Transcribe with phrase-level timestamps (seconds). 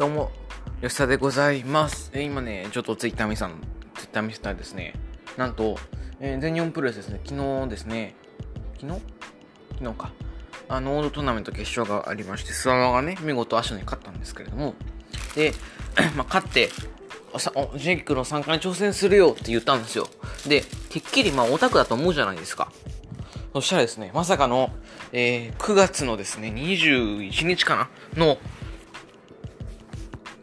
[0.00, 0.30] どうも、
[0.80, 2.10] 吉田でございます。
[2.14, 3.60] え今ね、ちょっとツイッター見さん、
[3.96, 4.94] ツイッター見せたらですね、
[5.36, 5.76] なんと、
[6.20, 8.14] えー全日本プロレスですね、昨日ですね、
[8.80, 9.00] 昨日？
[9.78, 10.10] 昨日か。
[10.70, 14.74] あの、オールトーナメント決勝がありまして、スワマがね、見事足に勝ったんですけれども、
[15.34, 15.52] で、
[16.16, 16.70] まあ、勝って、
[17.36, 20.08] さおジェイクの参加に挑戦するよって言ったんですよ。
[20.46, 22.72] で、てっきりまあオタクだと思うじゃないですか。
[23.52, 24.70] そしたらですね、まさかの、
[25.12, 27.76] えー9月のですね、21日か
[28.16, 28.24] な？
[28.24, 28.38] の、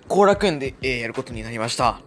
[0.08, 2.02] 後楽園で、えーやることになりました。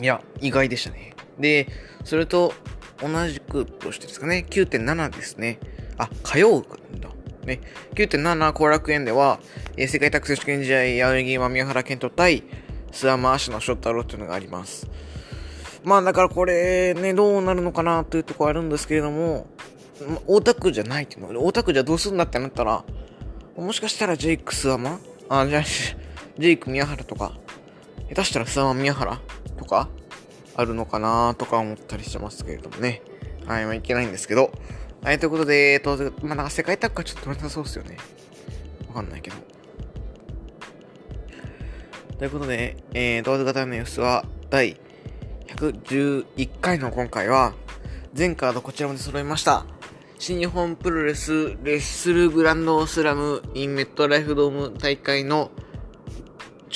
[0.00, 1.14] いや、意外でしたね。
[1.38, 1.68] で、
[2.04, 2.52] それと
[3.00, 5.58] 同じくとしてですかね、9.7ですね。
[5.98, 7.08] あ、火曜かんだ。
[7.44, 7.60] ね、
[7.94, 9.40] 9.7後楽園では、
[9.76, 12.44] えー世界卓選手権試合、青柳今宮原健人対、
[12.92, 14.88] 諏訪間足のショットローっていうのがあります。
[15.84, 19.46] まあだからこれね、どうなるのかなというとこあるんですけれども、
[20.26, 21.44] 大田区じゃないっていうの。
[21.44, 22.84] 大田区じゃどうするんだってなったら、
[23.56, 24.98] もしかしたらジェイクスワマ
[25.28, 25.62] あ、じゃあ、
[26.38, 27.32] ジェイク宮原とか、
[28.08, 29.20] 下手したらスワマ宮原
[29.56, 29.88] とか、
[30.54, 33.02] あるのかなとか思ったりしてますけれどもね。
[33.46, 34.52] はい、まあいけないんですけど。
[35.02, 37.96] はい、ということで、当然、まあなんか世界タッグはちょっと取れなそうですよね。
[38.88, 39.36] わかんないけど。
[42.18, 44.78] ということで、えー、同時型のニュースは、第
[45.48, 47.54] 111回の今回は、
[48.14, 49.66] 全カードこちらまで揃いました。
[50.18, 55.50] 新日本プロレスレッスルグランドスラムインメットライフドーム大会の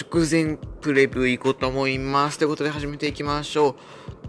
[0.00, 2.38] 直前プレビュー行こうと思います。
[2.38, 3.74] ということで始めていきましょう。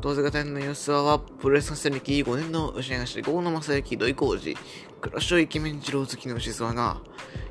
[0.01, 4.57] 同時型の様子は、プロレス観戦歴5年の牛東郷野正幸土井浩二、
[4.99, 6.97] 黒潮イケメン二郎好きの牛沢が、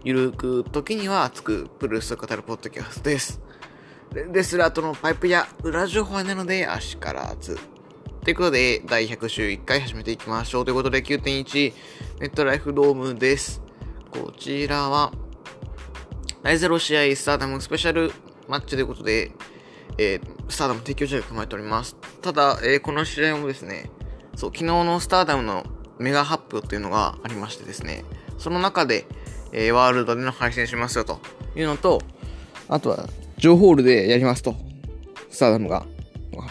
[0.05, 3.41] ゆるく時には熱くプロレスを語るポッドキャストです。
[4.13, 7.59] レレスラーとのパイプや裏情報はなので、あしからず。
[8.23, 10.65] ということで、第101回始めていきましょう。
[10.67, 11.73] ということで、9.1、
[12.21, 13.63] ネットライフドームです。
[14.11, 15.11] こちらは、
[16.43, 18.13] 第0試合スターダムスペシャル
[18.49, 19.33] マッチということで、
[19.99, 21.97] えースターダム提供試合が組まれております。
[22.23, 23.91] ただ、えーこの試合もですね、
[24.37, 25.65] そう、昨日のスターダムの
[25.99, 28.05] メガ発表というのがありましてですね、
[28.39, 29.07] その中で、
[29.53, 31.21] えーワールドでの配信しますよと
[31.55, 32.01] いうのと、
[32.69, 33.09] あとは、
[33.39, 34.55] ジョーホールでやりますと、
[35.29, 35.91] スターダムが発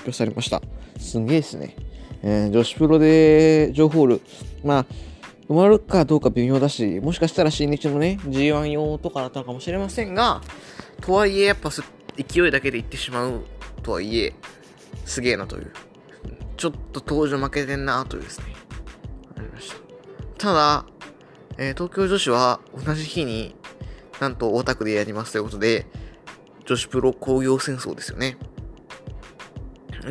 [0.04, 0.62] 表されました。
[1.00, 1.76] すんげえですね。
[2.22, 4.22] えー女子プロでジョーホール、
[4.64, 4.86] まあ、
[5.50, 10.42] 埋まるかどうか微妙だし、もしかしたら新日のね、G1 用とかだったのかもしれませんが、
[11.02, 13.42] とはいえ、やっぱ勢いだけでいってしまう
[13.82, 14.36] とはいえ、
[15.06, 15.72] すげえなという。
[16.56, 18.46] ちょっと登場負けてんなというですね。
[19.38, 19.76] ありました。
[20.38, 20.86] ただ、
[21.58, 23.56] えー東京女子は同じ日に
[24.20, 25.88] なんと大田区でやりますということで、
[26.66, 28.38] 女子プロ工業戦争ですよね。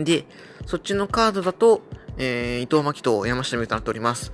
[0.02, 0.24] で、
[0.66, 1.82] そっちのカードだと、
[2.16, 4.32] えー伊藤真希と山下美となっております。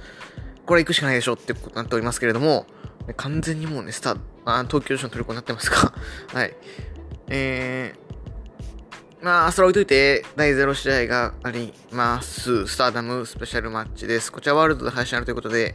[0.67, 2.67] これ行くしかないでしょってことになっておりますけれども、
[3.17, 5.93] 完全にもうね、スター、あ東京女子のトリコになってますか
[6.33, 6.57] はい。
[7.29, 12.67] えー、まあ、それ置いといて、第0試合があります。
[12.67, 14.33] スターダムスペシャルマッチです。
[14.33, 15.75] こちらワールドで配信あるということで、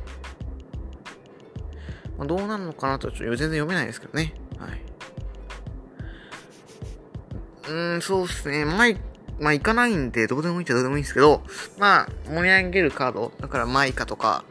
[2.18, 4.34] まあ、どうなるのかなと、ちょっと全然読めないですけどね。
[4.58, 4.82] はい。
[7.68, 8.66] うーん、そうですね。
[8.66, 8.98] まあ、い
[9.40, 11.44] まあ、行かないんで、どうでもいいっちゃどうでもいいんですけど、
[11.78, 14.44] まあ、盛り上げるカード、だからマイカとか、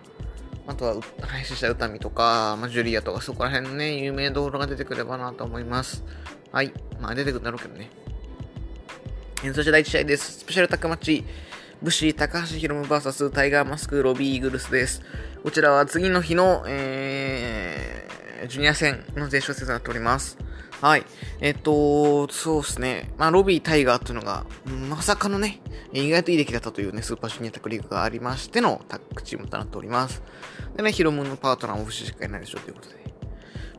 [0.69, 6.05] あとは、配信した歌見とか、まあ、ジュリアとか、そこら辺のね、有名道路が出てくればなと思います。
[6.53, 6.75] はい。
[7.01, 7.89] まあ、出てくるんだろうけどね。
[9.43, 10.41] えそして第1試合です。
[10.41, 11.25] スペシャルタッグマッチ。
[11.81, 15.01] 武士、高橋宏夢 VS タイガーマスク、ロビーイーグルスです。
[15.43, 20.37] こちらは次の日の、えー、ジュニア戦の前哨戦となっております。
[20.81, 21.05] はい。
[21.41, 23.11] えっと、そうですね。
[23.19, 24.47] まあ、ロビー、タイガーっていうのが、
[24.89, 25.61] まさかのね、
[25.93, 30.23] 意外といい出来だったというね、スーパージュニアタッグリーグがありましてのタッグチームとなっております。
[30.77, 32.97] でね、ヒロムのパートナーも不死しかいないでしょうということで。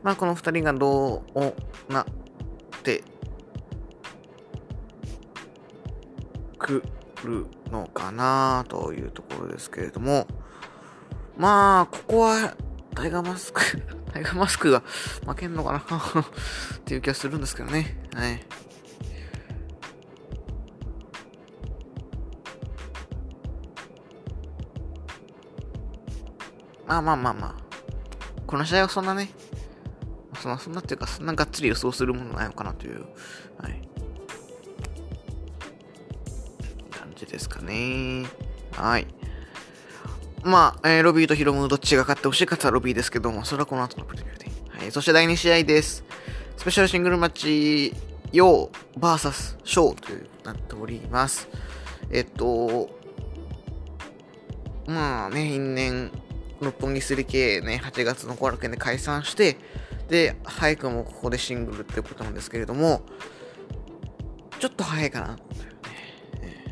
[0.02, 2.04] まあ、この二人がどうなっ
[2.82, 3.02] て
[6.58, 6.82] く
[7.24, 10.26] るのかなというところですけれども、
[11.36, 12.56] まあ、ここは、
[12.94, 13.62] タイガーマスク、
[14.12, 14.82] タイガーマスクが
[15.26, 15.78] 負けんのかな？
[16.20, 18.08] っていう気がするんですけどね。
[18.14, 18.44] はい。
[26.86, 27.54] まあまあまあまあ。
[28.46, 29.30] この試合はそんなね、
[30.40, 33.06] そんな、そんなっていうか、そんながっつり予想するものないのかなという、
[33.58, 33.80] はい。
[36.90, 38.26] 感じですかね。
[38.72, 39.06] はい。
[40.42, 44.46] まあ、えーロビーとヒロムどっちが勝ってほしいかつはロビーですけども、それはこの後のプレビューで。
[44.68, 44.90] はい。
[44.90, 46.04] そして第2試合です。
[46.56, 47.94] スペシャルシングルマッチ、
[48.32, 51.48] ヨー VS ショーというなっております。
[52.10, 52.90] えっと、
[54.86, 56.10] まあね、因縁
[56.60, 59.56] 六本木 3K ね、8月の後楽園で解散して、
[60.08, 63.02] で、早くもここでシングルってことなんですけれども、
[64.58, 65.38] ちょっと早いかな。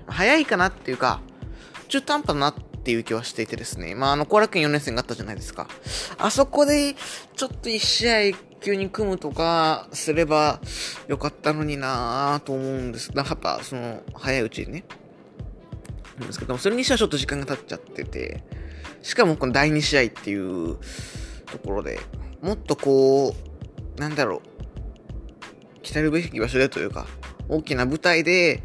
[0.06, 1.20] 早いかなっていうか、
[1.88, 3.94] 中途半端だなってていう気はしていてですね。
[3.94, 5.68] まあ、あの、後楽園4連戦があったじゃないですか。
[6.16, 6.94] あそこで、
[7.36, 10.58] ちょっと1試合急に組むとかすれば
[11.06, 13.12] よかったのになぁと思うんです。
[13.12, 14.84] だかやっぱ、その、早いうちにね。
[16.18, 18.42] なんですけども、それにしてはちょっと時間が経っちゃってて、
[19.02, 20.78] しかもこの第2試合っていう
[21.44, 22.00] ところで、
[22.40, 23.36] もっとこ
[23.96, 24.40] う、なんだろ
[25.76, 27.06] う、来たるべき場所でというか、
[27.50, 28.62] 大きな舞台で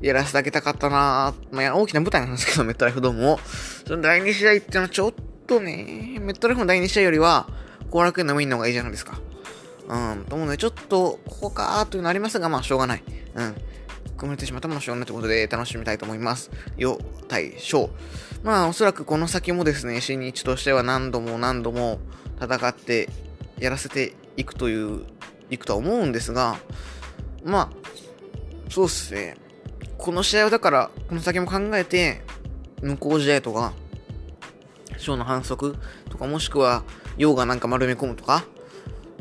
[0.00, 3.40] やらせてあげたかったなまあ、大きな舞台なんですけど、メットライフドームも。
[3.86, 5.14] その第2試合っていうのはちょっ
[5.46, 7.48] とね、メットライフの第2試合よりは、
[7.90, 9.20] 後楽園のウィンの方がいいじゃないですか。
[9.88, 13.02] うん、と思うので、ちょっと、ここかーというのありますが、まあ、しょうがない。
[13.34, 13.54] うん。
[14.16, 16.50] 組まれてしまったものしょうがないということで、楽しみたいと思います。
[16.76, 17.90] よ、対、小。
[18.42, 22.00] まあ、おそらくこの先もですね、新日としては何度も何度も
[22.40, 23.08] 戦って
[23.58, 25.04] やらせていくという、
[25.50, 26.58] いくとは思うんですが、
[27.44, 29.36] まあ、そうっすね。
[29.98, 32.22] この試合はだから、この先も考えて、
[32.82, 33.72] 無効試合とか、
[34.98, 35.76] ショーの反則
[36.10, 36.84] とか、もしくは、
[37.16, 38.44] 用がなんか丸め込むとか、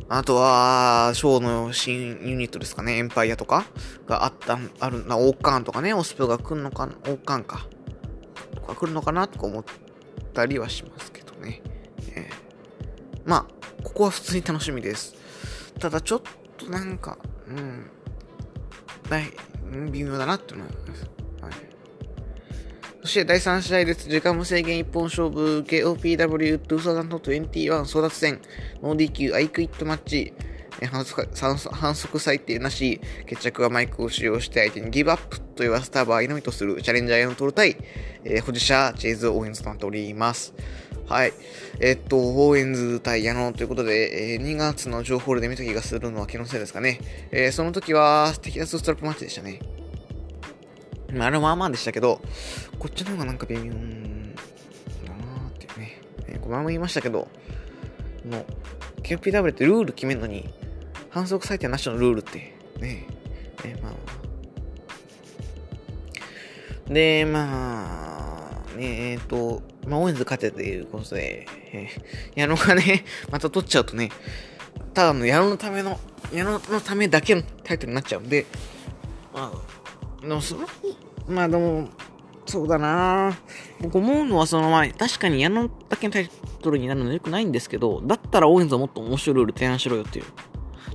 [0.08, 3.66] あとは、ショーの新ユニットですかね、エンパイアとか
[4.08, 7.68] があった、あるな、オーカーンとかね、オスプが来るのか、オーカーンか、
[8.54, 9.64] とか来るのかなとか思っ
[10.34, 11.62] たりはしますけどね。
[12.16, 13.46] えー、まあ、
[13.84, 15.16] ここは普通に楽しみです。
[15.80, 16.22] ただちょっ
[16.58, 17.18] となんか、
[17.48, 17.90] うん、
[19.92, 21.04] 微妙だなって思います。
[21.42, 21.54] はい。
[23.02, 24.10] そして第3試合です。
[24.10, 28.42] 時間無制限一本勝負 KOPW2021 争奪戦
[28.82, 30.34] ノー DQ アイクイットマッチ
[30.84, 31.28] 反則
[31.72, 37.78] 反則裁定なし、決着はマイクを使用して相手にギブアップと言わせた場合のみとするチャレンジャー矢野通対、
[38.24, 40.54] えー、保持者チェイズ・オーエンズとなっております。
[41.08, 41.34] はい。
[41.80, 47.00] え、っと、オーエンズ対矢野ということで、えー、2月の情報で見た気がするのは気のせいですかね。
[47.32, 49.60] えー、その時は、テキサスストラップマッチでしたね。
[51.14, 52.22] まあ、あれまあまあでしたけど、
[52.80, 53.80] こっちの方がなんか微妙だなー
[55.50, 56.02] っていうね。
[56.28, 57.28] えー、前も言いましたけど、
[58.26, 58.44] の、
[59.04, 60.52] KPW ってルール決めるのに、
[61.12, 63.06] 反則裁定なしのルールって、ね、
[63.64, 63.94] えー、まあ、
[66.92, 74.10] で、まあ、ね、えっ、と、まあ、オーエンズ勝てということで、えー、矢野がね、 また取っちゃうとね、
[74.94, 76.00] ただの矢野のための、
[76.34, 78.46] 矢野のためだけのタイトルになっちゃうんで、
[79.34, 80.68] まあ、でもその、
[81.28, 81.90] まあでも、
[82.46, 83.36] そうだな。
[83.82, 86.30] 僕思うのはその前、確かに矢野だけのタイ
[86.62, 90.26] トルになるのは良くないんですけど、だったらオーエンズはもっと面白いルール提案しろよっていう。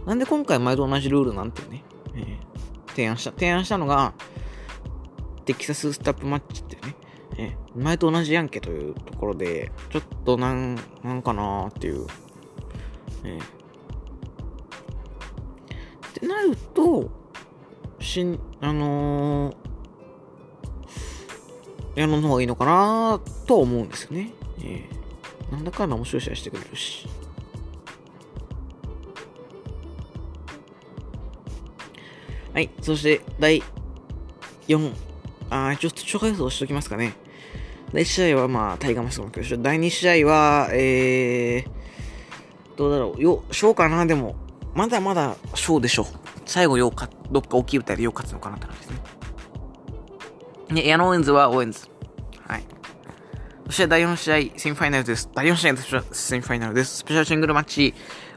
[0.07, 1.83] なんで今回前と同じルールなんてね、
[2.15, 4.15] えー、提案した、提案したのが、
[5.45, 6.97] テキサススタップマッチっていうね、
[7.41, 12.07] えー、前と同じやんけというところで、ちょっとなん、なんかなーっていう。
[13.25, 13.43] えー、っ
[16.13, 17.11] てなると、
[17.99, 19.55] しん、あのー、
[22.01, 24.33] やるの方がいいのかなと思うんですよね。
[24.63, 24.87] え、
[25.51, 27.09] なんだかんだ面白い試合してくれるし。
[32.53, 32.69] はい。
[32.83, 33.63] そして、第
[34.69, 34.93] 4、
[35.49, 37.15] あちょっと紹介予しておきますかね。
[37.93, 39.61] 第1試合は、まあ、タイガーマスクの教師。
[39.61, 43.23] 第2試合は、えー、どうだろう。
[43.23, 44.37] よ、ショーかなでも、
[44.75, 46.07] まだまだショーでしょ。
[46.47, 49.01] 最後、ようか、どっか大きい舞台でよう勝つのかなって感じですね。
[50.83, 51.89] ね、エアノーエンズはオーエンズ。
[52.47, 52.65] はい。
[53.67, 55.29] そして第4試合、セミファイナルです。
[55.35, 55.77] 第4試合
[56.13, 56.99] セミファイナルです。
[56.99, 57.95] スペシャルシングルマッチ、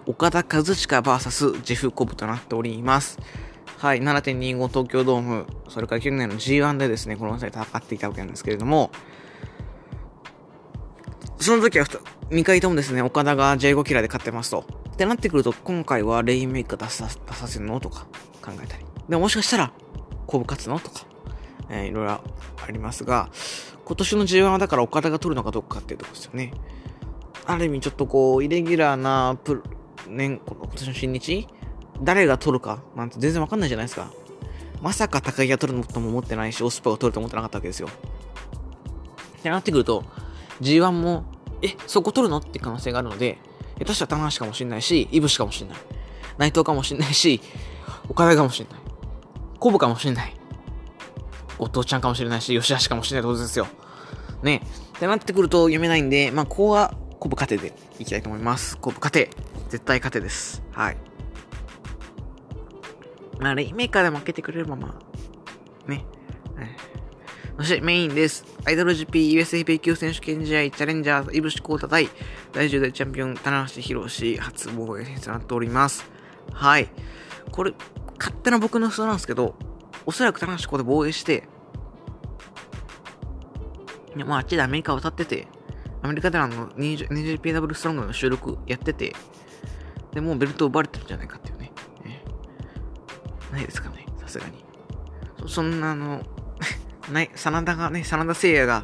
[0.08, 3.20] 岡田和親 VS ジェフコブとなっております。
[3.78, 8.92] はい、7.25東京ドーム、それから去年の G1 でですね、この際戦っていたわけなんですけれども、
[11.44, 11.86] その時は
[12.30, 14.64] 2回ともですね、岡田が J5 キラーで勝ってますと。
[14.94, 17.82] ってなってくると、今回はレインメイク出さ出させるの？
[17.82, 18.08] とか
[18.42, 18.86] 考えたり。
[19.10, 19.74] でももしかしたら、
[20.26, 20.80] コブ勝つの？
[20.80, 21.06] とか、
[21.70, 22.22] えー、いろいろあ
[22.72, 23.30] りますが、
[23.84, 26.54] 今年の G1 はだから岡田が取るのかどうかっていうとこですよね。
[27.46, 29.62] ある意味ちょっとこう、イレギュラーなプ
[30.08, 31.50] 年、今年の新日？
[32.02, 34.10] 誰が取るかなんて全然わかんないじゃないですか。
[34.82, 37.90] まさか高木が取るのとも思ってないし、オスパが取ると思ってなかったわけですよ。
[39.40, 40.06] ってなってくると、
[40.64, 41.26] G1 も、
[41.62, 42.38] え、そこ取るの？
[42.38, 43.38] って可能性があるので、
[43.80, 45.78] 下手したら棚橋かもしれないし、イブシかもしれない。
[46.38, 47.42] 内藤かもしれないし、
[48.10, 48.80] 岡田かもしれない。
[49.60, 50.36] コブかもしれない。
[51.60, 53.68] お父ちゃんかもしれないし、吉橋かもしれないってことですよ。
[54.42, 54.62] ね。
[54.98, 58.78] ってなってくると読めないんで、まあ、ここは、コブ勝てでいきたいと思います。
[58.78, 59.30] コブ勝て。
[59.70, 60.62] 絶対勝てです。
[60.72, 60.98] はい。
[63.40, 65.00] まあ、レイメーカーで負けてくれれば、ま
[65.88, 66.06] あ、ね。
[67.58, 68.46] そしてメインです。
[68.66, 72.10] アイドル GP US ヘビー級選手権試合チャレンジャーズ、イブシコータ対
[72.52, 76.04] 第10代チャンピオン、棚橋博士初防衛戦となっております。
[76.52, 76.90] はい。
[77.52, 77.74] これ、
[78.18, 79.56] 勝手な僕の予想なんですけど、
[80.06, 81.48] おそらく棚橋ここで防衛して、
[84.16, 85.48] まああっちでアメリカ渡ってて、
[86.02, 89.16] アメリカであの NJPW ストロングの収録やってて、
[90.12, 91.72] で、もうベルト奪われてるんじゃないかっていうね。
[92.04, 92.24] ね
[93.52, 94.66] ないですかね、さすがに。
[95.42, 96.24] そそんなあの、
[97.12, 98.84] ない、真田がね、真田誠也が、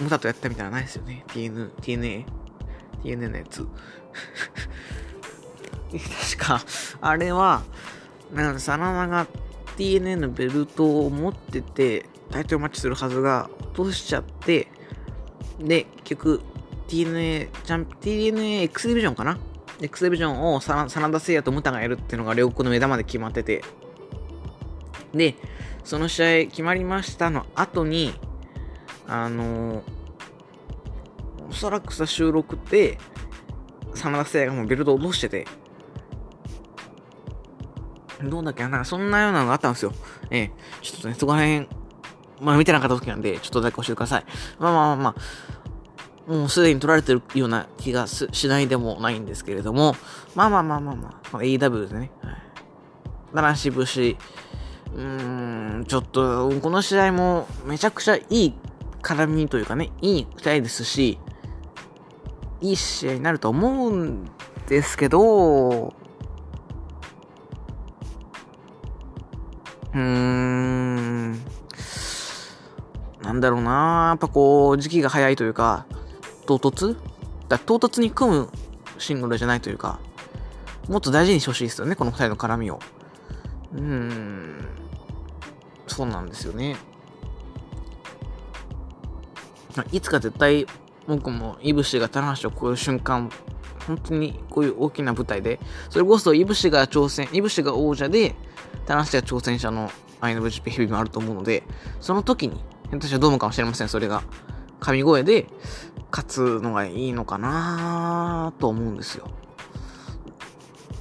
[0.00, 1.24] ムタとやったみたいなないですよね。
[1.28, 2.24] TN、TNA、
[3.02, 3.66] TNA のやつ。
[6.36, 6.60] 確か、
[7.00, 7.62] あれは、
[8.32, 9.26] なんか真田が
[9.76, 14.68] TNA のベルトを持ってて、タイトルマッチするはずが、落としちゃって、
[15.58, 16.40] で、結局、
[16.88, 19.38] TNA、ジャン TNA X ディビジョンかな
[19.80, 23.62] ?X ディビジョンを真田誠也とムタがやるっていうのが両国の目玉で決まってて、
[25.12, 25.36] で、
[25.84, 28.14] その試合決まりましたの後に、
[29.06, 29.82] あの
[31.48, 32.98] おそらくさ収録で、
[33.94, 35.46] 真田誠也がもうベルトを落としてて、
[38.22, 39.92] どうだっけなそんなようなのがあったんですよ。
[40.30, 40.52] ええ。
[40.82, 41.68] ちょっとね、そこら辺、
[42.40, 44.24] まあ見てなかった時なんで、ちょっとだけ教えてください。
[44.58, 45.14] まあまあまあま
[46.28, 49.94] あ、もうすでに取られてるような気がしないでもないんですけれども、
[50.34, 52.10] まあまあまあまあまあ、まあ、AW ですね。
[52.22, 52.36] はい。
[53.34, 54.16] 七し節、
[54.94, 58.54] うん、ちょっと、この試合もめちゃくちゃいい
[59.02, 61.18] 絡みというかね、いい二人ですし、
[62.60, 64.30] いい試合になると思うん
[64.68, 65.92] ですけど、
[69.92, 71.32] うーん、
[73.22, 74.08] なんだろうな。
[74.10, 75.86] やっぱこう、時期が早いというか、
[76.46, 76.96] 唐突？
[77.48, 78.48] だ唐突に組む
[78.98, 79.98] シングルじゃないというか、
[80.88, 82.80] もっと大事にしてほしいですよね、この二人の絡みを。
[83.74, 84.66] うーん、
[85.94, 86.76] そうなんですよね。
[89.92, 90.66] いつか絶対
[91.06, 93.30] 僕もイブシが棚橋を超える瞬間、
[93.86, 95.60] 本当にこういう大きな舞台で、
[95.90, 98.34] それこそイブシが挑戦、イブシが王者で、
[98.86, 99.88] 棚橋が挑戦者の
[100.20, 101.62] IWGP ヘビもあると思うので、
[102.00, 102.60] その時に、
[102.90, 104.22] 私はどうもかもしれません、それが。
[104.80, 105.46] 神声で
[106.10, 109.28] 勝つのがいいのかなと思うんですよ。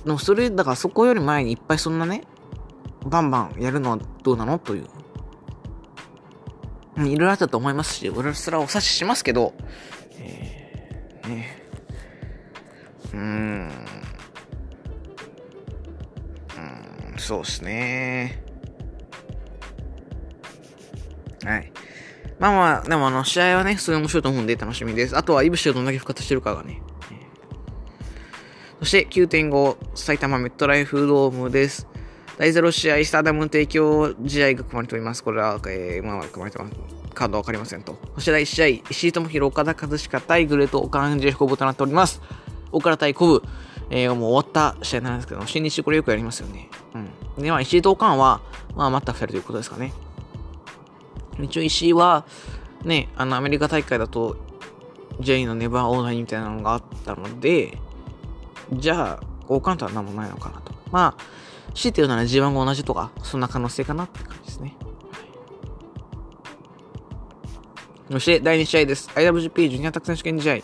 [0.06, 2.24] でもそれ、だからそこより前にいっぱいそんなね、
[3.06, 4.60] バンバンやるのはどうなの？
[4.60, 4.88] という。
[6.98, 9.54] いろいろあったと思いますし、俺それはお察ししますけど、
[10.20, 11.64] えー、ね。
[13.14, 13.72] うーん。
[17.12, 18.44] うん、そうっすね。
[21.44, 21.72] はい。
[22.40, 25.18] まあまあ、でもあの、試合はね、すごい面白いと思うんで楽しみです。
[25.18, 26.82] あとは、イブシがどんだけ復活してるかがね。
[28.80, 31.88] そして9.5埼玉メットライフドームです。
[32.38, 35.24] 第0試合、スターダムの提供試合が組まれております。
[35.24, 36.74] これは、えー、まあ、組まれてます。
[37.14, 37.98] カードわかりませんと。
[38.16, 42.22] そして第1試合、石井智弘、岡田和親対グレート、岡田ジェフコブとなっております。
[42.72, 43.44] 岡田対コブ、
[43.92, 46.70] えー、もう終わった試合なんですけど、新日これよくやりますよね。
[46.96, 47.44] うん。
[47.44, 48.42] で、まあ、石井と岡田は、
[48.76, 49.94] まあ、また2人ということですかね。
[51.40, 52.26] 一応石井は、
[52.84, 54.38] ね、あの、アメリカ大会だと、
[55.20, 57.78] J のネバーオーダーみたいなのがあったので、
[58.72, 60.74] じゃあ、交換とは何もないのかなと。
[60.92, 61.43] まあ、
[61.74, 64.76] 強いて言うなら G1 が同じとか、そんな可能性かなって感じですね。
[68.12, 69.10] そして、第2試合です。
[69.16, 70.58] IWGP ジュニアタック選手権試合。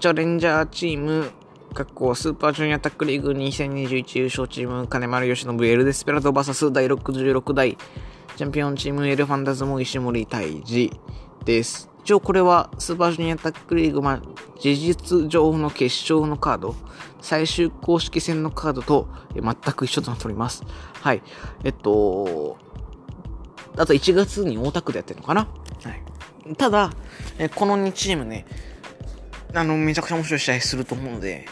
[0.00, 1.30] チャレンジャーチーム、
[1.74, 7.76] 各校スーパージュニアタックリーグ2021優勝チーム、金丸義信エルデスペラド VS 第66代
[8.36, 10.90] チャンピオンチームエルファンタズム石森大治
[11.44, 11.91] です。
[12.04, 14.22] 一応これはスーパージュニアタックリーグ、まあ、
[14.58, 16.74] 事実上の決勝のカード、
[17.20, 20.64] 最終公式戦のカードと全く一緒となっております。
[20.94, 21.22] はい。
[21.62, 22.58] えっと、
[23.76, 25.42] あと1月に大田区でやってるのかな？
[25.42, 25.90] は
[26.50, 26.56] い。
[26.56, 26.92] ただ、
[27.38, 28.46] えこの2チームね、
[29.54, 31.46] あの、めちゃくちゃ面白い試合すると思うので、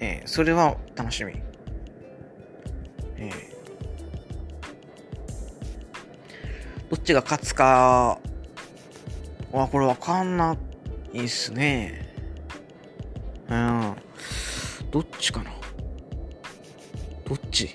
[0.00, 1.34] えー、それは楽しみ。
[3.16, 3.52] えー
[6.92, 8.18] どっちが勝つか
[9.52, 10.56] は、これわかんな
[11.12, 12.14] いっすね。
[13.48, 13.96] うん。
[14.90, 15.50] どっちかな？
[17.26, 17.74] どっち？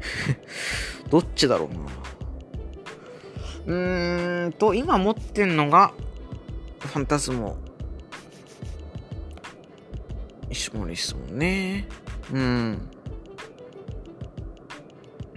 [1.10, 1.80] どっちだろうな。
[3.66, 5.92] うーんと、今持ってんのが、
[6.80, 7.56] ファンタズモ。
[10.50, 11.86] 石森っすもんね。
[12.32, 12.90] うん。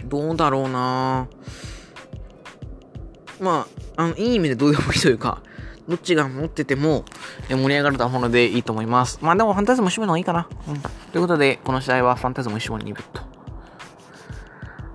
[0.05, 1.27] どうだろうな
[3.39, 5.41] まあ、あの、いい意味でどうでもいいというか、
[5.87, 7.05] どっちが持ってても
[7.49, 9.19] え盛り上がると思うのでいいと思います。
[9.21, 10.47] まあでもファンタズム石森の方がいいかな。
[10.67, 10.79] うん。
[10.79, 13.21] ということで、この試合はファンタズム石森にベット。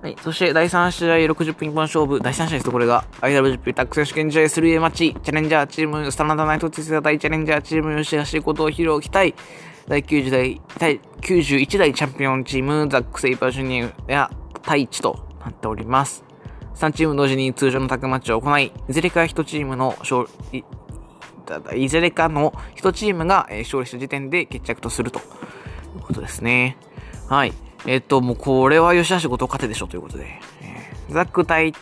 [0.01, 0.15] はい。
[0.21, 2.19] そして、第3試合60分一本勝負。
[2.19, 5.15] 第3試合ですと、これが、IWGP タック選手権試合 3A マッチ。
[5.23, 9.33] チャレンジャーチーム、スタナダナイトツイスタ対チャレンジャーチーム、吉橋ことを披露期待。
[9.87, 16.26] 第90代、第91代チャンピオンチーム、ザック・セイバージュニアやタイチとなっております。
[16.77, 20.63] 3チーム同時に通常のタッグマッチを行い、いずれか1チームの勝利、
[21.75, 25.21] いずれかの1チームが勝利した時点で決着とするとい
[25.97, 26.77] うことですね。
[27.27, 27.53] はい。
[27.87, 30.39] えっと、もうこれは吉橋ごと勝てでしょということで、
[31.09, 31.73] ザック対、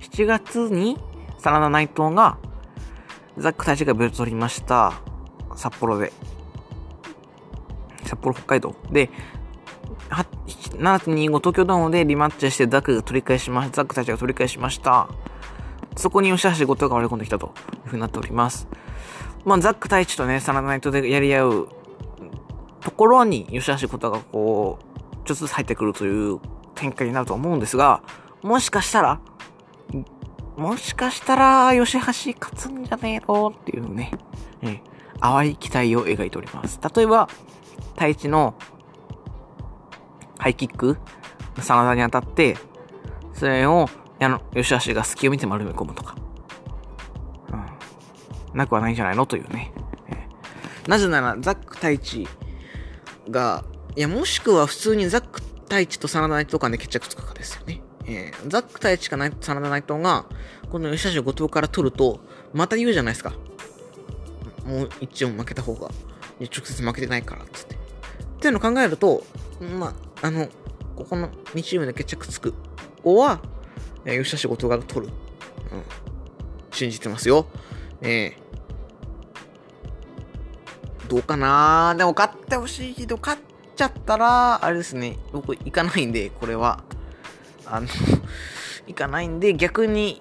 [0.00, 0.98] 7月に
[1.38, 2.36] サラダ内藤が、
[3.38, 5.00] ザック対地がベルト取りました。
[5.56, 6.12] 札幌で。
[8.04, 8.74] 札幌、北海道。
[8.90, 9.08] で、
[10.76, 13.68] 7.25東京ドームでリマッチしてザクが取り返しま。
[13.70, 15.08] ザックたちが取り返しました。
[15.96, 17.52] そこに吉橋後藤が割り込んできたと
[17.84, 18.68] いうふうになっております。
[19.44, 21.68] まあ、ザック太一とね、サラダナイトでやり合う
[22.80, 24.84] ところに吉橋後藤がこう、
[25.26, 26.40] ちょっとずつ入ってくるという
[26.74, 28.02] 展開になると思うんですが、
[28.42, 29.20] もしかしたら、
[30.56, 34.12] もしかしたら、吉橋勝つんじゃねえのっていうね、
[34.62, 34.80] え
[35.20, 36.80] 淡い期待を描いております。
[36.94, 37.28] 例えば、
[37.94, 38.54] 太一の
[40.40, 40.96] ハイキック、
[41.58, 42.56] 真田に当たって、
[43.34, 46.16] それを、あの、吉橋が隙を見て丸め込むとか。
[47.52, 48.58] うん。
[48.58, 49.26] なくはないんじゃないの？
[49.26, 49.72] というね。
[50.88, 52.26] なぜなら、ザック太一
[53.28, 53.64] が、
[53.96, 57.82] いや、もしくは普通にザック太一とサナダナイトとかで決着つくかですよね。
[58.06, 60.24] えー、ザック太一かサナダナイトが、
[60.72, 62.20] この吉橋を後藤から取ると、
[62.54, 63.34] また言うじゃないですか。
[64.64, 65.90] もう一応負けた方が、
[66.40, 67.74] 直接負けてないから、つって。
[67.74, 67.78] っ
[68.40, 69.22] ていうのを考えると、
[69.78, 70.48] まあ、あの、
[70.96, 72.52] ここの2チームで決着つく。
[72.52, 72.58] こ
[73.02, 73.40] こは、
[74.04, 75.12] えー、吉橋後藤が取る。
[75.72, 75.82] うん。
[76.70, 77.46] 信じてますよ。
[78.02, 81.94] えー、どうかな？
[81.96, 83.42] でも勝ってほしいけど、勝っ
[83.76, 86.84] ちゃったら、あれですね、僕行かないんで、これは。
[87.66, 87.86] あの
[88.86, 90.20] 行かないんで、逆に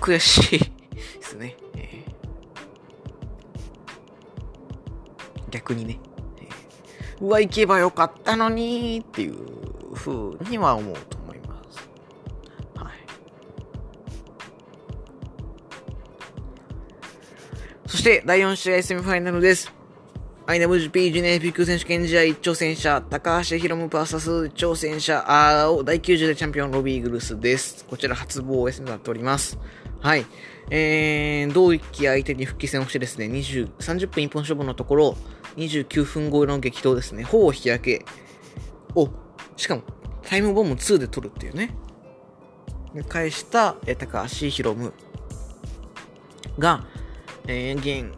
[0.00, 0.68] 悔しいで
[1.22, 1.56] すね。
[1.74, 5.98] えー、逆にね、
[7.20, 9.36] うわ、行けばよかったのにっていう
[9.94, 10.12] 風
[10.50, 11.88] には思うと思います。
[12.76, 12.92] はい。
[17.86, 19.72] そして、第4試合セミファイナルです。
[20.46, 27.86] IWGP ジュニアエピック選手権試合挑戦者、高橋宏夢 VS 挑戦者、青第90代チャンピオンロビーグルスです。
[27.86, 29.58] こちら初防衛戦となっております。
[30.00, 30.26] はい。
[30.68, 35.16] えー、同一期相手に復帰戦をしてですね、20、30分一本勝負のところ、
[35.56, 38.04] 29分超えの激闘ですね、ほぼ引き分け
[38.94, 39.08] を、
[39.56, 39.82] しかも
[40.22, 41.74] タイムボム2で取るっていうね。
[43.08, 44.92] 返した、え高橋宏夢
[46.58, 46.86] が、
[47.46, 48.16] えー、現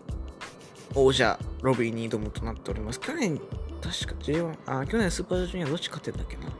[0.94, 3.00] 王者ロビーに挑むとなっております。
[3.00, 6.42] 去年、確か J1、あ、去年スーパージュニアどっち勝ってんだっけな。
[6.42, 6.52] ちょっ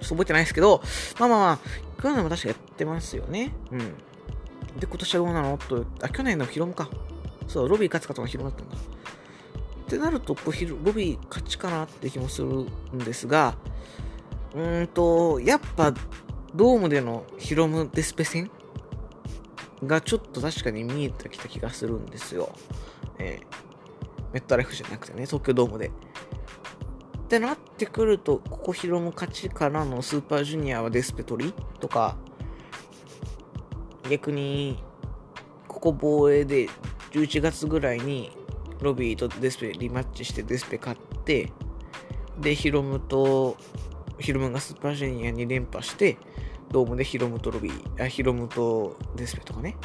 [0.00, 0.82] と覚えてないですけど、
[1.18, 3.54] まあまあまあ、去年も確かやってますよね。
[3.70, 3.78] うん。
[4.78, 5.58] で、今年はどうなの？
[5.58, 6.90] と、あ、去年のヒロムか。
[7.48, 8.76] そう、ロビー勝つかとかヒロムだったんだ。
[9.94, 13.56] ってなると、ロビー勝ちかなって気もするんですが、
[14.54, 15.92] うんと、やっぱ、
[16.54, 18.50] ドームでのヒロムデスペ戦
[19.84, 22.52] がちょっと確かに見えてきた気がするんですよ。
[23.18, 23.74] えー
[24.34, 25.86] メットライフじゃなくてね、東京ドームで。
[25.86, 32.16] ってなってくると、ここヒロム勝ちからのスーパージュニアはデスペ取りとか、
[34.10, 34.82] 逆に、
[35.68, 36.68] ここ防衛で
[37.12, 38.36] 11月ぐらいに
[38.80, 41.52] ロビーとデスペリマッチしてデスペ勝って、
[42.38, 43.56] で、ヒロムと、
[44.18, 46.16] ヒロムがスーパージュニアに連覇して、
[46.70, 49.76] ドームでヒロムとロビー、あヒロムとデスペとかね、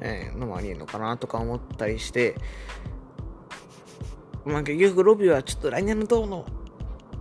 [0.00, 2.36] えー、のもありえんのかなとか思ったりして、
[4.44, 6.46] まあ結局ロビーはちょっと来年のどうの、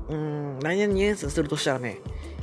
[0.07, 1.99] うん、来年に演出するとしたらね、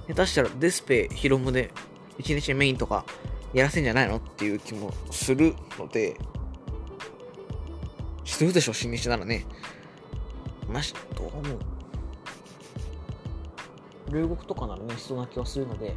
[0.09, 1.71] 下手したらデスペ、ヒロムで
[2.19, 3.07] 1日メインとか
[3.55, 6.19] やらせんじゃないのっていう気もするので、
[8.35, 9.47] してるでしょ、新日ならね。
[10.69, 11.59] まし、どう思う？
[14.13, 15.95] 両国とかならね、しそうな気はするので、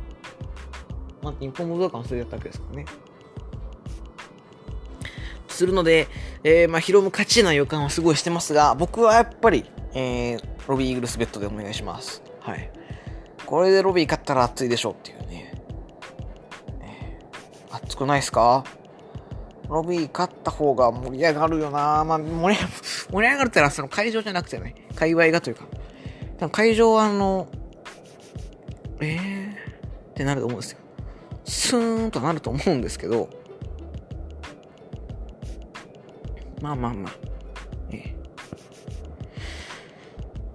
[1.21, 2.85] まあ、日本武道館はそれやったわけですからね。
[5.47, 6.07] するので、
[6.43, 12.21] えー、まあ、ヒロム勝ちな予感はすごいしてますが、僕はやっぱり、えー、ロビーイーグルスベッドでお願いします。
[12.41, 12.71] はい。
[13.45, 15.59] これでロビー勝ったら熱いでしょっていうね。
[16.81, 18.63] えー、熱くないですか？
[19.69, 22.73] ロビー勝った方が盛り上がるよなまあ、盛り上がる、
[23.11, 25.65] 盛り上がるってのはその会場じゃなくてね、界隈がというか。
[26.37, 27.47] 多分会場はあの、
[29.01, 30.79] えーってなると思うんですよ。
[31.45, 33.29] スーンとなると思うんですけど、
[36.61, 37.13] まあまあまあ。
[37.91, 38.15] ええ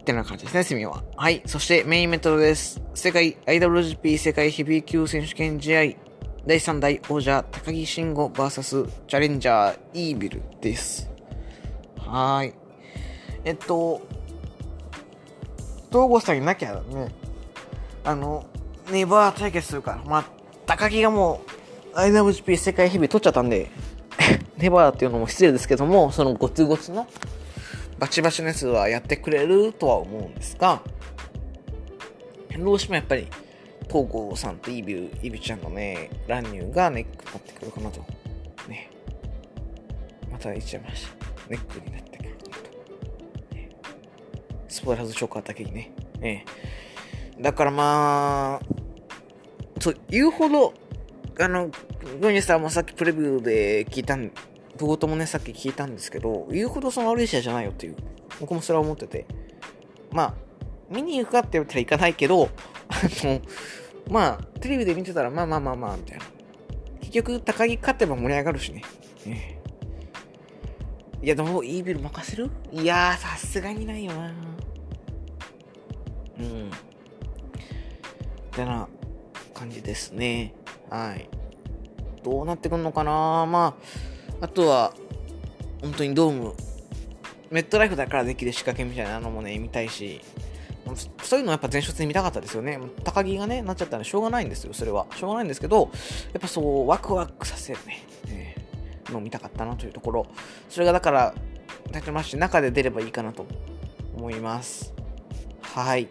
[0.01, 1.05] ってな感じですね、セミは。
[1.17, 1.43] はい。
[1.47, 2.83] そしてメインイベントです。
[2.95, 6.12] 世界 IWGP 世界ヘビー級選手権試合
[6.45, 11.09] 第3代王者高木慎吾 VS チャレンジャーイービルです。
[11.97, 12.53] はい。
[13.45, 14.03] えっと、
[15.91, 17.15] 東郷さんいなきゃね、
[18.03, 18.45] あの、
[18.91, 20.25] ネバー対決するから、まあ、
[20.67, 21.43] 高木がも
[21.95, 23.71] う IWGP 世界ヘビー取っちゃったんで、
[24.59, 27.07] ネバーっていうのも失礼ですけども、そのゴツゴツの
[28.01, 30.83] バチバチのやつはやってくれるとは思うんですが、
[32.59, 33.29] どうしてもやっぱり、
[33.93, 38.01] 東郷さんとイビュー、イビちゃんのね、乱入がネックになってくるかなと。
[38.67, 38.91] ね。
[40.31, 41.11] また言っちゃいました。
[41.51, 42.57] ネックになってくるかな
[43.51, 43.55] と。
[43.55, 43.69] ね、
[44.67, 45.93] スポイラーズチョーカーだけにね。
[46.21, 46.47] ね
[47.39, 48.67] だからまあ、
[49.79, 50.73] そう、言うほど、
[51.39, 51.71] あの、
[52.19, 54.31] ゴニさんもさっきプレビューで聞いたん
[54.79, 57.97] プゴトもね、さっき聞いたんですけど、言うほどその悪い試合じゃないよっていう、
[58.41, 59.27] 僕もそれは思ってて、
[60.13, 60.35] まあ、
[60.89, 62.49] 見に行くかって言ったら行かないけど、
[62.89, 63.41] あの、
[64.09, 66.25] まあ、テレビで見てたら、まあまあまあまあ、みたいな。
[67.01, 68.83] 結局、高木勝てば盛り上がるしね。
[69.27, 69.59] ね
[71.23, 72.51] いや、でも、イービル任せる？
[72.73, 74.35] いやー、さすがにないよな。
[76.41, 76.69] うん。
[76.69, 76.71] っ
[78.51, 78.89] てな
[79.55, 80.55] 感じですね。
[80.91, 81.29] はい。
[82.23, 83.47] どうなってくんのかな？
[83.47, 83.77] ま
[84.41, 84.93] あ、あとは、
[85.81, 86.55] 本当にドーム、
[87.51, 90.21] メットライフだからできる仕掛けみたいなのもね、見たいし、
[91.23, 92.79] そういうのはやっぱ前哨戦見たかったですよね。
[93.05, 95.07] 高木がね、なっちゃったんでしょうがないんですよ、それは。
[95.17, 95.91] しょうがないんですけど、
[96.33, 100.27] やっぱそう、ワクワクさせるね、えー、のを見たかったなというところ。
[100.69, 101.35] それがだから、
[101.93, 103.47] タイトルマッシュ中で出ればいいかなと
[104.17, 104.93] 思います。
[105.63, 106.09] はい。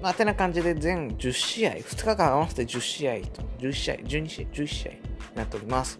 [0.00, 4.98] まあ、てな感じで全10試合、2日間合わせて10試合と、10試合、12試合、11試合に
[5.34, 5.98] なっております。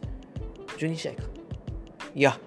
[0.78, 1.22] 12試合か。
[2.14, 2.38] いや、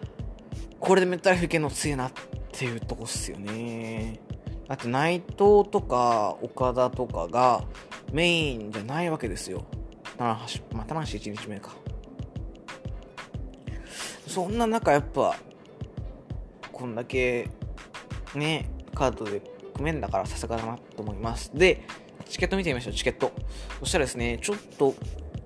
[0.79, 2.11] これでメタルフィケの強いなっ
[2.51, 4.19] ていうとこっすよね。
[4.67, 7.63] だって内藤とか岡田とかが
[8.11, 9.65] メインじゃないわけですよ。
[10.17, 11.75] 棚橋、まあ、棚橋1日目か。
[14.27, 15.35] そんな中やっぱ、
[16.71, 17.49] こんだけ
[18.35, 19.41] ね、カードで
[19.73, 21.51] 組めんだからさすがだなと思います。
[21.53, 21.85] で、
[22.29, 23.31] チケット見てみましょう、チケット。
[23.79, 24.95] そしたらですね、ちょっと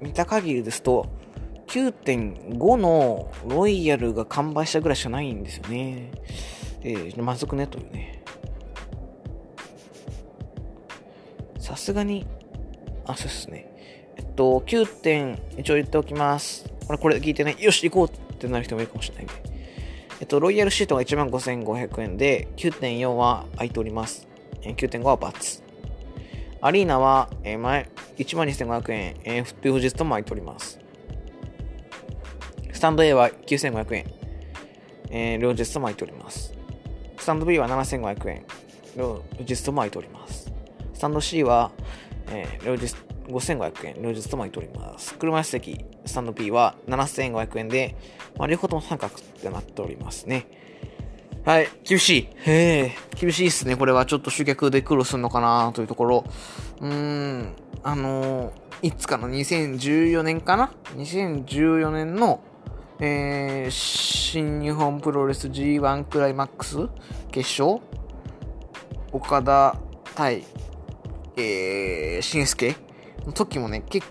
[0.01, 1.08] 見た限りですと、
[1.67, 6.12] 9.5のロイヤルが完売したぐらいしかないんですよね。
[6.84, 8.25] えー、まずくねというね。
[11.76, 12.26] さすがに、
[13.06, 13.70] あ、そうですね。
[14.16, 16.72] えっと、9点、一応言っておきます。
[16.88, 19.34] これ、これ聞いてね、よし、行こうってなる人もいるかもしれないんで。
[20.22, 24.28] えっと、ロイヤルシートが15,500円で、9.4は空いております。
[24.62, 25.64] 9.5は×。
[26.62, 30.80] アリーナは、えー、前、12,500円、えー、フットフジストも空いております。
[32.72, 34.06] スタンド A は9500円。
[35.10, 36.54] えー、両日とも空いております。
[37.18, 38.46] スタンド B は7500円。
[38.96, 40.55] 両日とも空いております。
[40.96, 41.72] スタンド C は、
[42.32, 42.96] えー、両日
[43.28, 44.02] 5500円。
[44.02, 45.14] 両日とも空いております。
[45.16, 47.96] 車椅子席、スタンド B は7500円で、
[48.38, 50.48] まあ、両方とも三角ってなっておりますね。
[51.46, 52.30] はい、厳しい。
[52.48, 53.76] へえ、厳しいっすね。
[53.76, 56.24] これはちょっと集客で苦労するのかなというところ。
[56.82, 57.54] うーん、
[57.84, 62.40] あのー、いつかの2014年かな ?2014 年の
[63.00, 66.88] えー、新日本プロレス G1 クライマックス
[67.30, 67.82] 決勝？
[69.12, 69.78] 岡田
[70.16, 70.44] 対、
[71.38, 72.76] えー、新助
[73.26, 74.08] の時もね、結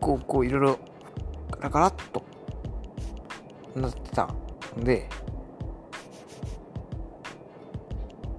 [0.00, 0.78] 構こういろいろ
[1.50, 2.22] ガラガラっと
[3.74, 4.28] なってた
[4.78, 5.08] んで、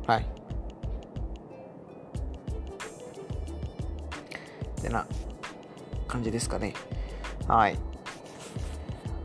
[0.07, 0.25] はい。
[4.79, 5.05] ってな
[6.07, 6.73] 感じですかね。
[7.47, 7.77] はい。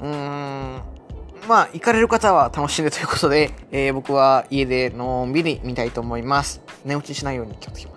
[0.01, 0.83] うーん、
[1.49, 6.61] まあ、行かれる方は楽しんでということで、えー、僕は家でのんびり見たいと思います。
[6.85, 7.96] 寝落ちしないように気をつけます。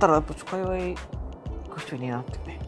[0.00, 0.96] ただ、やっぱ、界隈行
[1.70, 2.58] く人いねえなってね。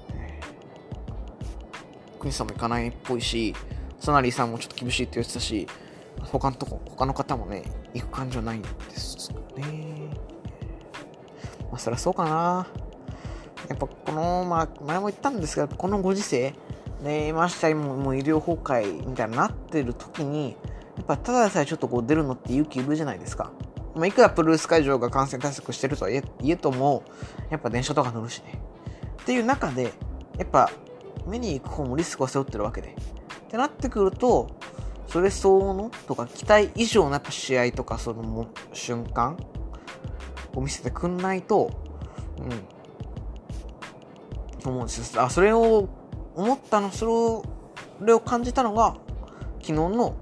[2.21, 3.55] 国さんも行かないっぽいし、
[3.99, 5.67] ソナリーさんもちょっと厳しいって言ってたし、
[6.21, 7.65] 他のとこ、他の方もね、
[7.95, 10.09] 行く感じはないんですね。
[11.71, 12.67] まあ、そりゃそうかな。
[13.69, 16.55] やっぱこの、まあ、前も言ったんですが、このご時世、
[17.03, 20.57] ね、ましたももう医療崩壊みたいになってる時に、
[20.97, 23.51] やっぱただでさえちょっとこう出るのって勇気いるじゃないですか。
[23.95, 27.03] まあ、いくらプルース会場が感染対策してるとはいえとも、
[27.51, 28.61] やっぱ電車とか乗るしね。
[29.23, 29.93] っていう中で、
[30.39, 30.71] やっぱ
[31.27, 32.89] 見に行く方もリスクを背負ってるわけで。
[32.89, 32.95] っ
[33.49, 34.51] てなってくると、
[35.09, 39.37] それ相応のとか期待以上のやっぱ試合とかその瞬間
[40.55, 41.71] を見せてくんないと、
[44.65, 45.89] うん、思うんですあ、それを
[46.35, 47.45] 思ったの、そ
[48.01, 48.97] れを感じたのが、
[49.61, 50.17] 昨日の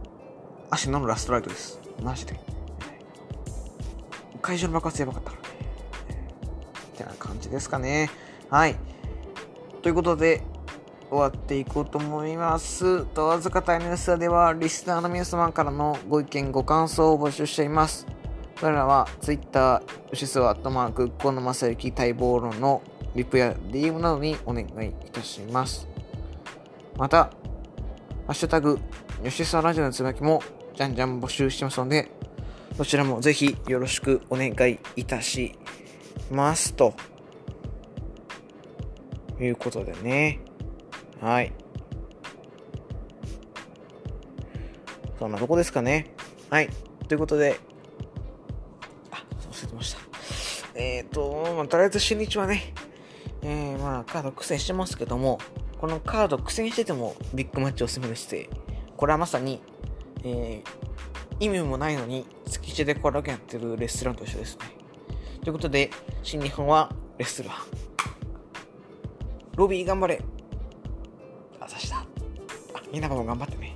[0.71, 1.81] 足のラストライトです。
[2.03, 2.39] マジで。
[4.51, 5.49] 会場の爆発やばかったからね。
[6.93, 8.11] ってな感じですかね。
[8.49, 8.75] はい。
[9.81, 10.43] ということで、
[11.09, 13.05] 終わっていこうと思います。
[13.07, 18.09] とわずかタイニュースでは、リスナーの皆様からのご意見、ご感想を募集しています。
[18.61, 22.83] これらは Twitter、吉須アットマーク、河野正幸待望論の
[23.15, 25.87] リプや DM などにお願いいたします。
[26.97, 27.31] また、ハ
[28.31, 28.81] ッシュタグ、
[29.23, 30.43] 吉沢ラジオのつぶやきも
[30.75, 32.11] じゃんじゃん募集してますので、
[32.77, 35.55] そちらもぜひよろしくお願いいたし
[36.31, 36.95] ますと。
[39.45, 40.41] いうことでね。
[41.21, 41.53] はい。
[45.19, 46.13] そんなとこですかね。
[46.51, 46.69] はい。
[47.09, 47.59] ということで、
[49.11, 49.99] あ、忘れてました。
[50.75, 52.73] えっ、ー、と、まあ、とりあえず新日はね、
[53.43, 55.39] えー、まあ、カード苦戦してますけども、
[55.79, 58.51] このカード苦戦しててもビッグマッチを進める姿勢。
[58.97, 59.61] これはまさに、
[60.23, 61.10] えー、
[61.41, 64.67] 意味もないのに、月1でこれだけやってるレストランと一緒ですね。
[65.43, 65.91] ということで、
[66.23, 67.59] 新日本はレストラン。
[69.57, 70.23] ロビー頑張れ。
[71.59, 71.97] あ、さした。
[71.97, 72.05] あ、
[72.93, 73.75] みんなも頑張ってね。